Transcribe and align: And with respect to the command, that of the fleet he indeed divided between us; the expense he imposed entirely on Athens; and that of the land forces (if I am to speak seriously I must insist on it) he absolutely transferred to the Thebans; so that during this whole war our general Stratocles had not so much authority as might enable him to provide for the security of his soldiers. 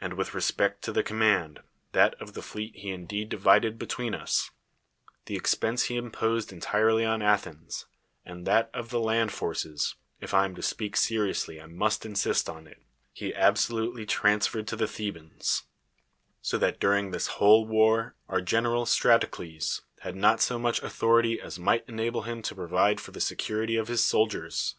And 0.00 0.12
with 0.12 0.32
respect 0.32 0.80
to 0.82 0.92
the 0.92 1.02
command, 1.02 1.62
that 1.90 2.14
of 2.22 2.34
the 2.34 2.40
fleet 2.40 2.76
he 2.76 2.90
indeed 2.90 3.28
divided 3.28 3.80
between 3.80 4.14
us; 4.14 4.52
the 5.26 5.34
expense 5.34 5.86
he 5.86 5.96
imposed 5.96 6.52
entirely 6.52 7.04
on 7.04 7.20
Athens; 7.20 7.86
and 8.24 8.46
that 8.46 8.70
of 8.72 8.90
the 8.90 9.00
land 9.00 9.32
forces 9.32 9.96
(if 10.20 10.32
I 10.32 10.44
am 10.44 10.54
to 10.54 10.62
speak 10.62 10.96
seriously 10.96 11.60
I 11.60 11.66
must 11.66 12.06
insist 12.06 12.48
on 12.48 12.68
it) 12.68 12.80
he 13.12 13.34
absolutely 13.34 14.06
transferred 14.06 14.68
to 14.68 14.76
the 14.76 14.86
Thebans; 14.86 15.64
so 16.40 16.56
that 16.58 16.78
during 16.78 17.10
this 17.10 17.26
whole 17.26 17.66
war 17.66 18.14
our 18.28 18.40
general 18.40 18.86
Stratocles 18.86 19.80
had 20.02 20.14
not 20.14 20.40
so 20.40 20.60
much 20.60 20.80
authority 20.80 21.40
as 21.40 21.58
might 21.58 21.84
enable 21.88 22.22
him 22.22 22.40
to 22.42 22.54
provide 22.54 23.00
for 23.00 23.10
the 23.10 23.20
security 23.20 23.74
of 23.74 23.88
his 23.88 24.04
soldiers. 24.04 24.76